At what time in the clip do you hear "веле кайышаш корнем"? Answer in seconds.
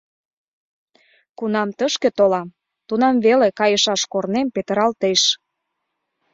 3.25-4.47